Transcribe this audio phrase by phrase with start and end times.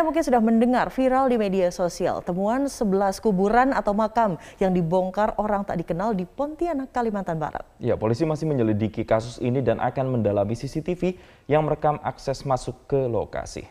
[0.00, 5.36] Anda mungkin sudah mendengar viral di media sosial temuan 11 kuburan atau makam yang dibongkar
[5.36, 7.68] orang tak dikenal di Pontianak, Kalimantan Barat.
[7.76, 11.20] Ya, polisi masih menyelidiki kasus ini dan akan mendalami CCTV
[11.52, 13.68] yang merekam akses masuk ke lokasi.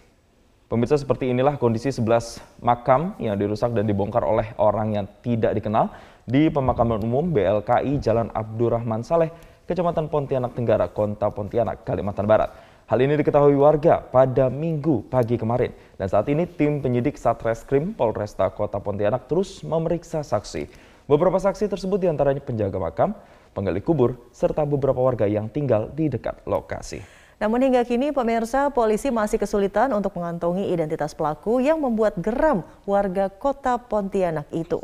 [0.70, 5.90] Pemirsa seperti inilah kondisi 11 makam yang dirusak dan dibongkar oleh orang yang tidak dikenal
[6.30, 9.34] di pemakaman umum BLKI Jalan Abdurrahman Saleh,
[9.66, 12.69] Kecamatan Pontianak Tenggara, Kota Pontianak, Kalimantan Barat.
[12.90, 15.70] Hal ini diketahui warga pada minggu pagi kemarin.
[15.94, 20.66] Dan saat ini tim penyidik Satreskrim Polresta Kota Pontianak terus memeriksa saksi.
[21.06, 23.14] Beberapa saksi tersebut di antaranya penjaga makam,
[23.54, 27.06] penggali kubur, serta beberapa warga yang tinggal di dekat lokasi.
[27.38, 33.30] Namun hingga kini pemirsa polisi masih kesulitan untuk mengantongi identitas pelaku yang membuat geram warga
[33.30, 34.82] kota Pontianak itu.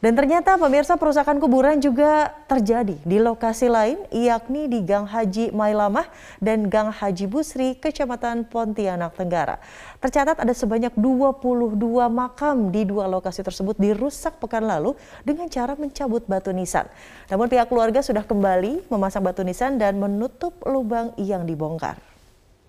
[0.00, 6.08] Dan ternyata pemirsa perusakan kuburan juga terjadi di lokasi lain yakni di Gang Haji Mailamah
[6.40, 9.60] dan Gang Haji Busri, Kecamatan Pontianak Tenggara.
[10.00, 11.76] Tercatat ada sebanyak 22
[12.08, 16.88] makam di dua lokasi tersebut dirusak pekan lalu dengan cara mencabut batu nisan.
[17.28, 22.00] Namun pihak keluarga sudah kembali memasang batu nisan dan menutup lubang yang dibongkar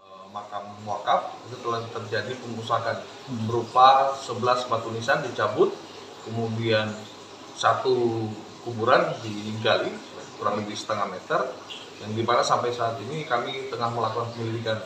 [0.03, 2.99] eh, makam wakaf itu telah terjadi pengusakan
[3.47, 5.71] berupa 11 batu nisan dicabut
[6.27, 6.91] kemudian
[7.55, 8.27] satu
[8.63, 9.91] kuburan digali
[10.37, 11.41] kurang lebih setengah meter
[12.01, 14.81] yang di mana sampai saat ini kami tengah melakukan penyelidikan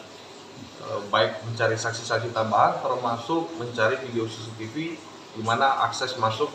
[0.84, 5.00] e, baik mencari saksi-saksi tambahan termasuk mencari video CCTV
[5.36, 6.52] di mana akses masuk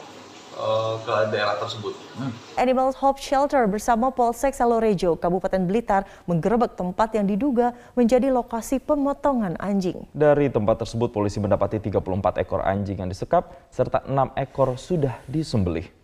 [0.51, 1.95] Eh, ke daerah tersebut.
[2.19, 2.35] Hmm.
[2.59, 9.57] Animal Hope Shelter bersama Polsek Salorejo, Kabupaten Blitar menggerebek tempat yang diduga menjadi lokasi pemotongan
[9.57, 10.05] anjing.
[10.11, 16.00] Dari tempat tersebut polisi mendapati 34 ekor anjing yang disekap serta 6 ekor sudah disembelih.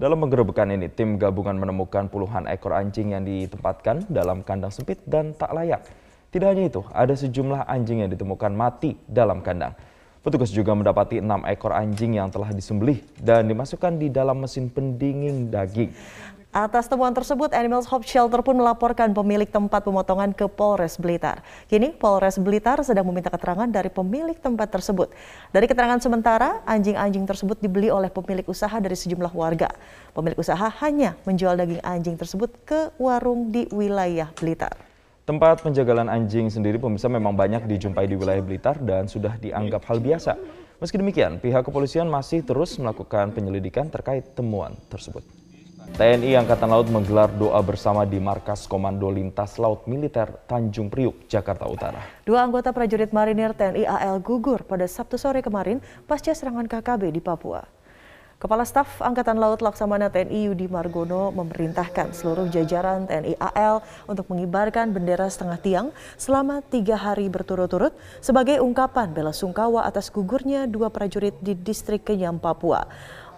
[0.00, 5.36] Dalam penggerebekan ini, tim gabungan menemukan puluhan ekor anjing yang ditempatkan dalam kandang sempit dan
[5.36, 5.84] tak layak.
[6.32, 9.76] Tidak hanya itu, ada sejumlah anjing yang ditemukan mati dalam kandang.
[10.24, 15.52] Petugas juga mendapati enam ekor anjing yang telah disembelih dan dimasukkan di dalam mesin pendingin
[15.52, 15.92] daging.
[16.52, 21.40] Atas temuan tersebut, Animals Hope Shelter pun melaporkan pemilik tempat pemotongan ke Polres Blitar.
[21.64, 25.08] Kini Polres Blitar sedang meminta keterangan dari pemilik tempat tersebut.
[25.48, 29.72] Dari keterangan sementara, anjing-anjing tersebut dibeli oleh pemilik usaha dari sejumlah warga.
[30.12, 34.76] Pemilik usaha hanya menjual daging anjing tersebut ke warung di wilayah Blitar.
[35.24, 40.04] Tempat penjagalan anjing sendiri pemirsa memang banyak dijumpai di wilayah Blitar dan sudah dianggap hal
[40.04, 40.36] biasa.
[40.84, 45.24] Meski demikian, pihak kepolisian masih terus melakukan penyelidikan terkait temuan tersebut.
[45.92, 51.68] TNI Angkatan Laut menggelar doa bersama di Markas Komando Lintas Laut Militer Tanjung Priuk, Jakarta
[51.68, 52.00] Utara.
[52.24, 57.20] Dua anggota prajurit marinir TNI AL gugur pada Sabtu sore kemarin pasca serangan KKB di
[57.20, 57.68] Papua.
[58.40, 64.96] Kepala Staf Angkatan Laut Laksamana TNI Yudi Margono memerintahkan seluruh jajaran TNI AL untuk mengibarkan
[64.96, 65.86] bendera setengah tiang
[66.16, 67.92] selama tiga hari berturut-turut
[68.24, 72.88] sebagai ungkapan bela sungkawa atas gugurnya dua prajurit di distrik Kenyam, Papua.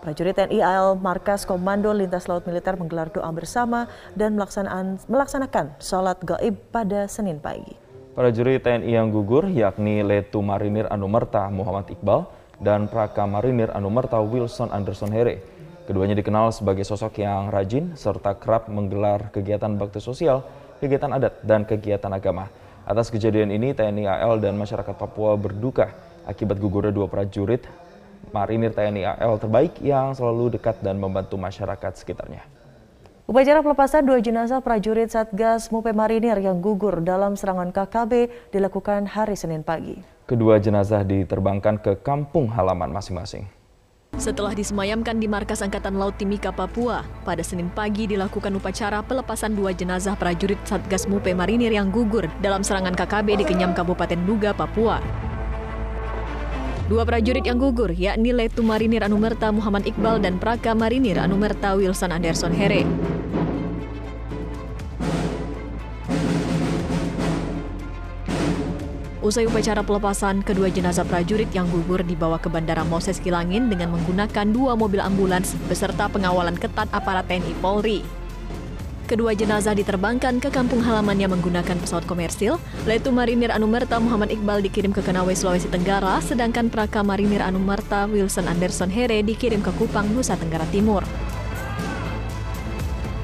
[0.04, 6.60] Prajurit TNI AL Markas Komando Lintas Laut Militer menggelar doa bersama dan melaksanakan sholat gaib
[6.68, 7.72] pada Senin pagi.
[8.12, 12.28] Prajurit TNI yang gugur yakni Letu Marinir Anumerta Muhammad Iqbal,
[12.60, 15.40] dan Praka Marinir Anumerta Wilson Anderson Here.
[15.88, 20.44] Keduanya dikenal sebagai sosok yang rajin serta kerap menggelar kegiatan bakti sosial,
[20.84, 22.52] kegiatan adat, dan kegiatan agama.
[22.84, 25.96] Atas kejadian ini, TNI AL dan masyarakat Papua berduka
[26.28, 27.64] akibat gugurnya dua prajurit
[28.32, 32.46] marinir TNI AL terbaik yang selalu dekat dan membantu masyarakat sekitarnya.
[33.24, 39.32] Upacara pelepasan dua jenazah prajurit Satgas Mupe Marinir yang gugur dalam serangan KKB dilakukan hari
[39.32, 39.96] Senin pagi.
[40.28, 43.48] Kedua jenazah diterbangkan ke kampung halaman masing-masing.
[44.20, 49.72] Setelah disemayamkan di Markas Angkatan Laut Timika, Papua, pada Senin pagi dilakukan upacara pelepasan dua
[49.72, 55.23] jenazah prajurit Satgas Mupe Marinir yang gugur dalam serangan KKB di Kenyam Kabupaten Duga, Papua.
[56.84, 62.12] Dua prajurit yang gugur, yakni Letu Marinir Anumerta Muhammad Iqbal dan Praka Marinir Anumerta Wilson
[62.12, 62.84] Anderson Here.
[69.24, 74.44] Usai upacara pelepasan, kedua jenazah prajurit yang gugur dibawa ke Bandara Moses Kilangin dengan menggunakan
[74.52, 78.23] dua mobil ambulans beserta pengawalan ketat aparat TNI Polri.
[79.04, 82.56] Kedua jenazah diterbangkan ke kampung halamannya menggunakan pesawat komersil.
[82.88, 88.48] Letu Marinir Anumerta Muhammad Iqbal dikirim ke Kenawe, Sulawesi Tenggara, sedangkan Praka Marinir Anumerta Wilson
[88.48, 91.04] Anderson Here dikirim ke Kupang, Nusa Tenggara Timur.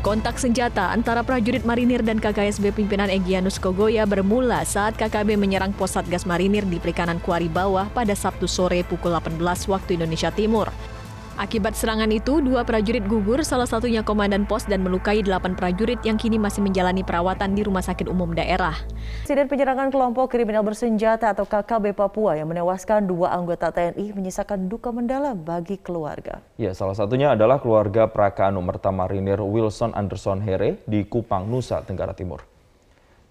[0.05, 5.93] Kontak senjata antara prajurit marinir dan KKSB pimpinan Egyanus Kogoya bermula saat KKB menyerang pos
[5.93, 9.37] Satgas Marinir di Perikanan Kuari Bawah pada Sabtu sore pukul 18
[9.69, 10.73] waktu Indonesia Timur.
[11.41, 16.21] Akibat serangan itu, dua prajurit gugur, salah satunya komandan pos dan melukai delapan prajurit yang
[16.21, 18.77] kini masih menjalani perawatan di Rumah Sakit Umum Daerah.
[19.25, 24.93] Insiden penyerangan kelompok kriminal bersenjata atau KKB Papua yang menewaskan dua anggota TNI menyisakan duka
[24.93, 26.45] mendalam bagi keluarga.
[26.61, 32.13] Ya, salah satunya adalah keluarga Praka Anumerta Marinir Wilson Anderson Here di Kupang, Nusa Tenggara
[32.13, 32.45] Timur.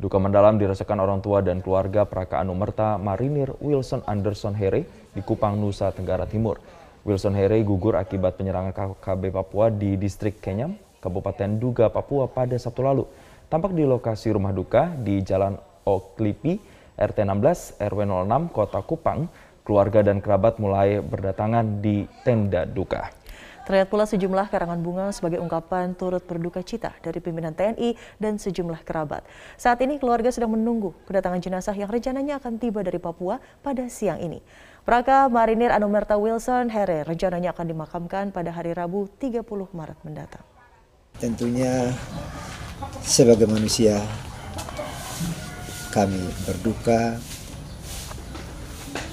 [0.02, 4.82] Duka mendalam dirasakan orang tua dan keluarga Praka Anumerta Marinir Wilson Anderson Here
[5.14, 6.58] di Kupang, Nusa Tenggara Timur.
[7.08, 12.84] Wilson Here gugur akibat penyerangan KKB Papua di distrik Kenyam, Kabupaten Duga, Papua pada Sabtu
[12.84, 13.08] lalu.
[13.48, 15.58] Tampak di lokasi rumah duka di Jalan
[15.88, 16.60] Oklipi,
[17.00, 19.32] RT 16, RW 06, Kota Kupang,
[19.64, 23.19] keluarga dan kerabat mulai berdatangan di tenda duka.
[23.70, 28.82] Terlihat pula sejumlah karangan bunga sebagai ungkapan turut berduka cita dari pimpinan TNI dan sejumlah
[28.82, 29.22] kerabat.
[29.62, 34.18] Saat ini keluarga sedang menunggu kedatangan jenazah yang rencananya akan tiba dari Papua pada siang
[34.26, 34.42] ini.
[34.82, 40.42] Praka Marinir Anumerta Wilson Here rencananya akan dimakamkan pada hari Rabu 30 Maret mendatang.
[41.22, 41.94] Tentunya
[43.06, 44.02] sebagai manusia
[45.94, 47.22] kami berduka,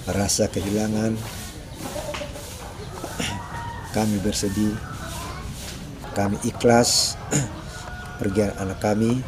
[0.08, 1.12] rasa kehilangan,
[3.96, 4.76] kami bersedih,
[6.12, 7.16] kami ikhlas
[8.20, 9.24] pergian anak kami,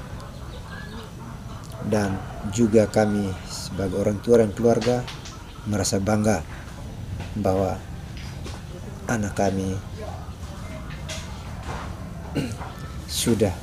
[1.89, 2.21] dan
[2.53, 5.01] juga kami sebagai orang tua dan keluarga
[5.65, 6.45] merasa bangga
[7.41, 7.81] bahwa
[9.09, 9.73] anak kami
[13.25, 13.57] sudah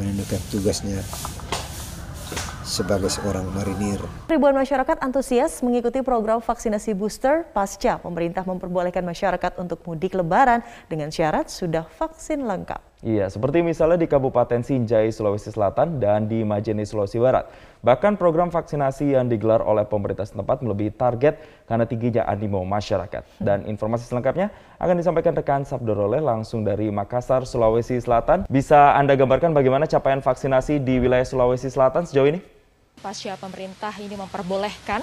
[0.00, 1.04] menunjukkan tugasnya
[2.70, 3.98] sebagai seorang marinir.
[4.30, 11.10] Ribuan masyarakat antusias mengikuti program vaksinasi booster pasca pemerintah memperbolehkan masyarakat untuk mudik lebaran dengan
[11.10, 12.78] syarat sudah vaksin lengkap.
[13.00, 17.48] Iya, seperti misalnya di Kabupaten Sinjai, Sulawesi Selatan dan di Majene, Sulawesi Barat.
[17.80, 23.24] Bahkan program vaksinasi yang digelar oleh pemerintah setempat melebihi target karena tingginya animo masyarakat.
[23.40, 28.44] Dan informasi selengkapnya akan disampaikan rekan Sabdorole langsung dari Makassar, Sulawesi Selatan.
[28.52, 32.59] Bisa Anda gambarkan bagaimana capaian vaksinasi di wilayah Sulawesi Selatan sejauh ini?
[33.00, 35.00] Pasca pemerintah ini memperbolehkan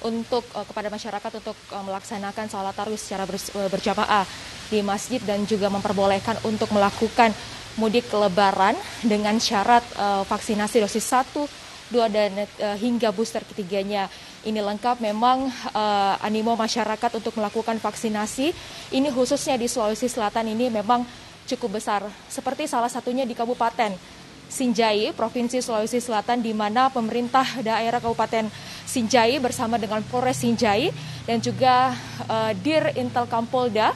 [0.00, 4.24] untuk uh, kepada masyarakat untuk uh, melaksanakan sholat tarawih secara ber, uh, berjamaah
[4.72, 7.34] di masjid dan juga memperbolehkan untuk melakukan
[7.76, 8.74] mudik lebaran
[9.04, 12.30] dengan syarat uh, vaksinasi dosis 1, 2 dan
[12.62, 14.06] uh, hingga booster ketiganya.
[14.40, 15.04] Ini lengkap.
[15.04, 18.54] Memang uh, animo masyarakat untuk melakukan vaksinasi
[18.96, 21.04] ini khususnya di Sulawesi Selatan ini memang
[21.44, 22.06] cukup besar.
[22.30, 24.19] Seperti salah satunya di Kabupaten
[24.50, 28.50] Sinjai, Provinsi Sulawesi Selatan, di mana pemerintah daerah Kabupaten
[28.84, 30.90] Sinjai bersama dengan Polres Sinjai
[31.24, 31.94] dan juga
[32.26, 33.94] uh, Dir Intel Kampolda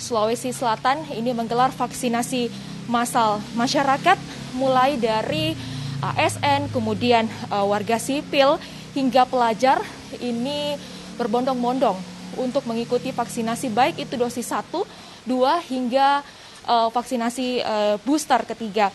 [0.00, 2.48] Sulawesi Selatan ini menggelar vaksinasi
[2.88, 4.16] massal masyarakat
[4.56, 5.52] mulai dari
[6.00, 8.56] ASN, kemudian uh, warga sipil
[8.96, 9.84] hingga pelajar
[10.18, 10.80] ini
[11.20, 12.00] berbondong-bondong
[12.40, 14.72] untuk mengikuti vaksinasi baik itu dosis 1,
[15.28, 15.28] 2
[15.68, 16.24] hingga
[16.64, 18.88] uh, vaksinasi uh, booster ketiga.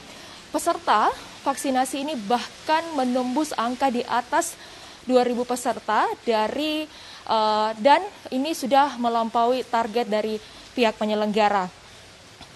[0.50, 1.13] Peserta
[1.45, 4.57] vaksinasi ini bahkan menembus angka di atas
[5.06, 6.89] 2.000 peserta dari
[7.30, 8.01] uh, dan
[8.33, 10.42] ini sudah melampaui target dari
[10.74, 11.69] pihak penyelenggara.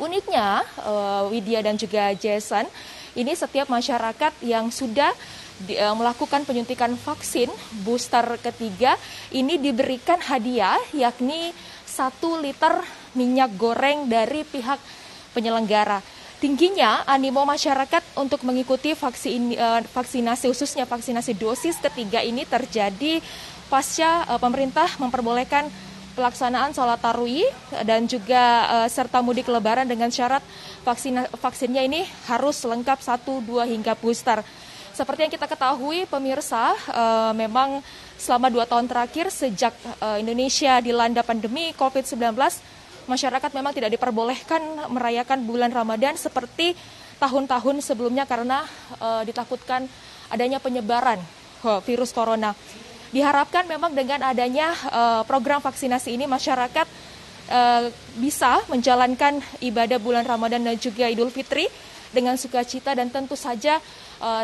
[0.02, 2.66] Uniknya, uh, Widya dan juga Jason,
[3.14, 5.14] ini setiap masyarakat yang sudah
[5.60, 7.52] di, uh, melakukan penyuntikan vaksin
[7.84, 8.96] booster ketiga
[9.36, 11.52] ini diberikan hadiah yakni
[11.84, 12.80] satu liter
[13.14, 14.80] minyak goreng dari pihak
[15.36, 16.00] penyelenggara.
[16.40, 23.20] Tingginya animo masyarakat untuk mengikuti vaksin, uh, vaksinasi khususnya vaksinasi dosis ketiga ini terjadi
[23.68, 25.68] pasca uh, pemerintah memperbolehkan
[26.16, 27.44] pelaksanaan sholat tarwi
[27.84, 30.40] dan juga uh, serta mudik lebaran dengan syarat
[30.88, 34.40] vaksin, vaksinnya ini harus lengkap satu, dua hingga booster.
[34.96, 36.76] Seperti yang kita ketahui, pemirsa,
[37.32, 37.80] memang
[38.20, 39.72] selama dua tahun terakhir sejak
[40.20, 42.36] Indonesia dilanda pandemi COVID-19,
[43.10, 44.62] masyarakat memang tidak diperbolehkan
[44.94, 46.78] merayakan bulan Ramadan seperti
[47.18, 48.64] tahun-tahun sebelumnya karena
[49.02, 49.90] uh, ditakutkan
[50.32, 51.18] adanya penyebaran
[51.66, 52.54] uh, virus corona.
[53.10, 57.10] Diharapkan memang dengan adanya uh, program vaksinasi ini masyarakat
[58.22, 61.66] bisa menjalankan ibadah bulan Ramadan dan juga Idul Fitri
[62.14, 63.82] dengan sukacita dan tentu saja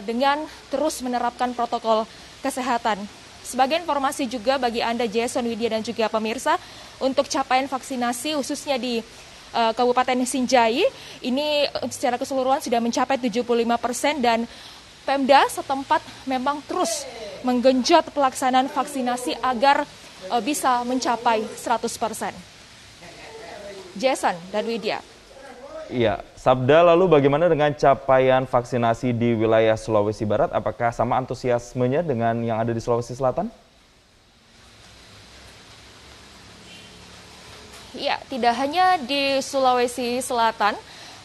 [0.01, 0.41] dengan
[0.73, 2.09] terus menerapkan protokol
[2.41, 2.97] kesehatan.
[3.45, 6.57] Sebagai informasi juga bagi Anda Jason Widya dan juga pemirsa
[6.97, 9.05] untuk capaian vaksinasi khususnya di
[9.53, 10.81] uh, Kabupaten Sinjai
[11.21, 13.45] ini secara keseluruhan sudah mencapai 75
[13.77, 14.49] persen dan
[15.05, 17.05] Pemda setempat memang terus
[17.45, 19.85] menggenjot pelaksanaan vaksinasi agar
[20.33, 22.33] uh, bisa mencapai 100 persen.
[23.95, 25.14] Jason dan Widya.
[25.85, 30.49] Iya, Sabda lalu bagaimana dengan capaian vaksinasi di wilayah Sulawesi Barat?
[30.49, 33.53] Apakah sama antusiasmenya dengan yang ada di Sulawesi Selatan?
[37.93, 40.73] Ya, tidak hanya di Sulawesi Selatan,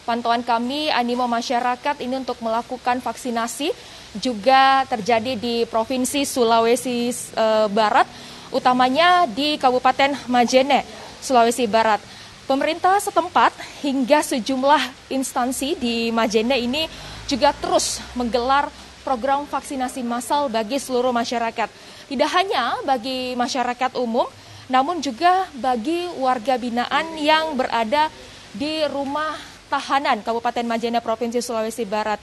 [0.05, 3.73] pantauan kami animo masyarakat ini untuk melakukan vaksinasi
[4.21, 8.05] juga terjadi di Provinsi Sulawesi uh, Barat,
[8.53, 10.85] utamanya di Kabupaten Majene,
[11.17, 11.99] Sulawesi Barat.
[12.45, 16.85] Pemerintah setempat hingga sejumlah instansi di Majene ini
[17.25, 18.69] juga terus menggelar
[19.01, 21.69] program vaksinasi massal bagi seluruh masyarakat.
[22.07, 24.29] Tidak hanya bagi masyarakat umum,
[24.69, 28.13] namun juga bagi warga binaan yang berada
[28.53, 29.33] di rumah
[29.73, 32.21] tahanan Kabupaten Majene Provinsi Sulawesi Barat.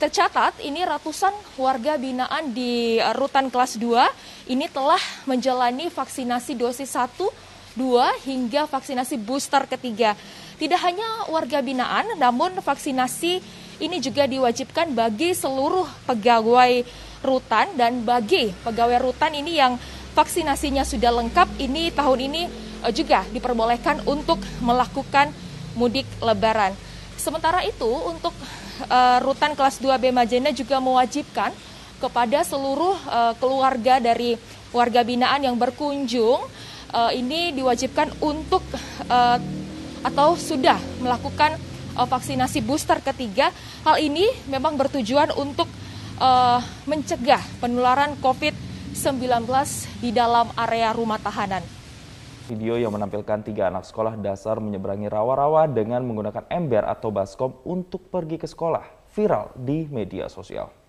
[0.00, 7.50] Tercatat ini ratusan warga binaan di rutan kelas 2 ini telah menjalani vaksinasi dosis 1
[7.78, 10.18] 2 hingga vaksinasi booster ketiga.
[10.60, 13.40] Tidak hanya warga binaan, namun vaksinasi
[13.80, 16.84] ini juga diwajibkan bagi seluruh pegawai
[17.24, 19.80] rutan dan bagi pegawai rutan ini yang
[20.12, 22.42] vaksinasinya sudah lengkap ini tahun ini
[22.84, 25.32] eh, juga diperbolehkan untuk melakukan
[25.80, 26.76] mudik lebaran.
[27.16, 28.32] Sementara itu untuk
[28.88, 31.52] uh, rutan kelas 2B Majene juga mewajibkan
[32.00, 34.40] kepada seluruh uh, keluarga dari
[34.72, 36.40] warga binaan yang berkunjung
[36.96, 38.64] uh, ini diwajibkan untuk
[39.12, 39.36] uh,
[40.00, 41.56] atau sudah melakukan
[41.96, 43.52] uh, vaksinasi booster ketiga.
[43.84, 45.68] Hal ini memang bertujuan untuk
[46.20, 49.46] uh, mencegah penularan COVID-19
[50.00, 51.64] di dalam area rumah tahanan.
[52.50, 58.10] Video yang menampilkan tiga anak sekolah dasar menyeberangi rawa-rawa dengan menggunakan ember atau baskom untuk
[58.10, 58.82] pergi ke sekolah
[59.14, 60.79] viral di media sosial.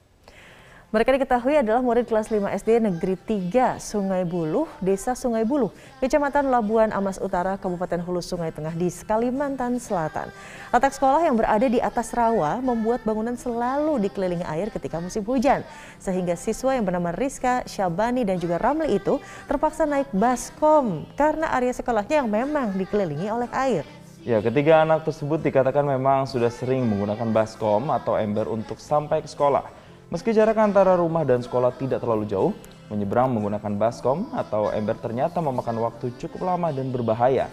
[0.91, 5.71] Mereka diketahui adalah murid kelas 5 SD Negeri 3 Sungai Buluh, Desa Sungai Buluh,
[6.03, 10.27] Kecamatan Labuan Amas Utara, Kabupaten Hulu Sungai Tengah di Kalimantan Selatan.
[10.67, 15.63] Letak sekolah yang berada di atas rawa membuat bangunan selalu dikelilingi air ketika musim hujan.
[15.95, 21.71] Sehingga siswa yang bernama Rizka, Syabani, dan juga Ramli itu terpaksa naik baskom karena area
[21.71, 23.87] sekolahnya yang memang dikelilingi oleh air.
[24.27, 29.31] Ya, ketiga anak tersebut dikatakan memang sudah sering menggunakan baskom atau ember untuk sampai ke
[29.31, 29.80] sekolah.
[30.11, 32.51] Meski jarak antara rumah dan sekolah tidak terlalu jauh,
[32.91, 37.47] menyeberang menggunakan baskom atau ember ternyata memakan waktu cukup lama dan berbahaya.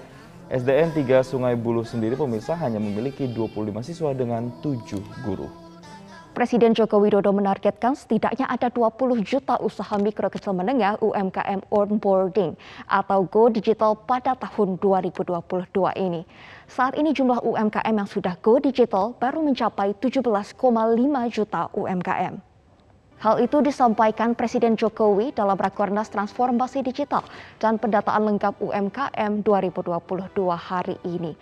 [0.51, 4.75] SDN 3 Sungai Buluh sendiri pemirsa hanya memiliki 25 siswa dengan 7
[5.23, 5.47] guru.
[6.35, 12.59] Presiden Joko Widodo menargetkan setidaknya ada 20 juta usaha mikro kecil menengah UMKM onboarding
[12.91, 15.39] atau Go Digital pada tahun 2022
[15.95, 16.27] ini.
[16.67, 20.59] Saat ini jumlah UMKM yang sudah Go Digital baru mencapai 17,5
[21.31, 22.48] juta UMKM.
[23.19, 27.27] Hal itu disampaikan Presiden Jokowi dalam Rakornas Transformasi Digital
[27.59, 31.35] dan Pendataan Lengkap UMKM 2022 hari ini.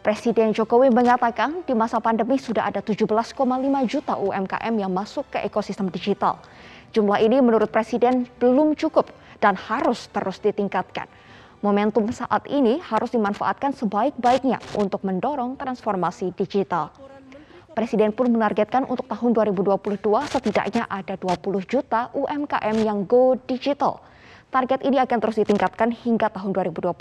[0.00, 3.12] Presiden Jokowi mengatakan di masa pandemi sudah ada 17,5
[3.84, 6.40] juta UMKM yang masuk ke ekosistem digital.
[6.96, 11.12] Jumlah ini menurut Presiden belum cukup dan harus terus ditingkatkan.
[11.60, 16.88] Momentum saat ini harus dimanfaatkan sebaik-baiknya untuk mendorong transformasi digital.
[17.78, 24.02] Presiden pun menargetkan untuk tahun 2022 setidaknya ada 20 juta UMKM yang go digital.
[24.50, 26.98] Target ini akan terus ditingkatkan hingga tahun 2024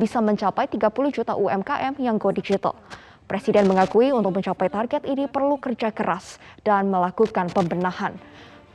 [0.00, 2.80] bisa mencapai 30 juta UMKM yang go digital.
[3.28, 8.16] Presiden mengakui untuk mencapai target ini perlu kerja keras dan melakukan pembenahan.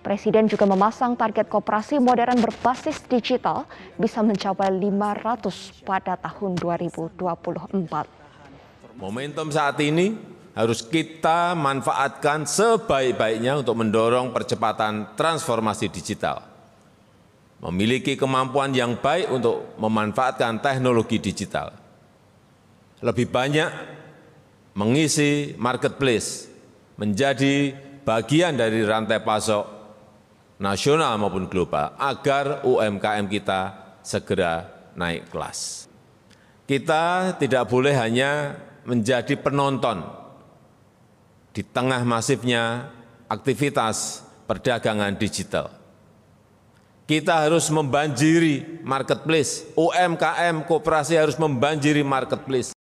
[0.06, 3.66] Presiden juga memasang target kooperasi modern berbasis digital
[3.98, 7.18] bisa mencapai 500 pada tahun 2024.
[9.02, 16.48] Momentum saat ini harus kita manfaatkan sebaik-baiknya untuk mendorong percepatan transformasi digital.
[17.60, 21.76] Memiliki kemampuan yang baik untuk memanfaatkan teknologi digital.
[23.04, 23.70] Lebih banyak
[24.80, 26.48] mengisi marketplace
[26.96, 27.76] menjadi
[28.08, 29.68] bagian dari rantai pasok
[30.64, 33.62] nasional maupun global agar UMKM kita
[34.00, 35.92] segera naik kelas.
[36.64, 38.56] Kita tidak boleh hanya
[38.88, 40.25] menjadi penonton
[41.56, 42.92] di tengah masifnya
[43.32, 45.72] aktivitas perdagangan digital.
[47.08, 52.75] Kita harus membanjiri marketplace, UMKM kooperasi harus membanjiri marketplace.